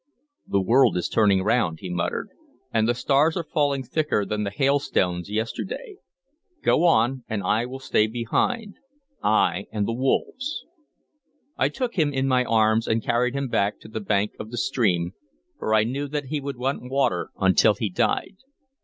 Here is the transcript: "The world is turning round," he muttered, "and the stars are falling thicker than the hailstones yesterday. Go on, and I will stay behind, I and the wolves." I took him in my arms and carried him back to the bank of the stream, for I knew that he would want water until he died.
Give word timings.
"The 0.47 0.59
world 0.63 0.97
is 0.97 1.07
turning 1.07 1.43
round," 1.43 1.81
he 1.81 1.89
muttered, 1.91 2.29
"and 2.73 2.89
the 2.89 2.95
stars 2.95 3.37
are 3.37 3.43
falling 3.43 3.83
thicker 3.83 4.25
than 4.25 4.43
the 4.43 4.49
hailstones 4.49 5.29
yesterday. 5.29 5.97
Go 6.63 6.85
on, 6.85 7.23
and 7.29 7.43
I 7.43 7.67
will 7.67 7.77
stay 7.77 8.07
behind, 8.07 8.77
I 9.21 9.67
and 9.71 9.87
the 9.87 9.93
wolves." 9.93 10.65
I 11.55 11.69
took 11.69 11.99
him 11.99 12.11
in 12.11 12.27
my 12.27 12.43
arms 12.43 12.87
and 12.87 13.03
carried 13.03 13.35
him 13.35 13.47
back 13.47 13.79
to 13.81 13.87
the 13.87 14.01
bank 14.01 14.31
of 14.39 14.49
the 14.49 14.57
stream, 14.57 15.13
for 15.59 15.75
I 15.75 15.83
knew 15.83 16.07
that 16.07 16.25
he 16.25 16.41
would 16.41 16.57
want 16.57 16.89
water 16.89 17.29
until 17.37 17.75
he 17.75 17.87
died. 17.91 18.37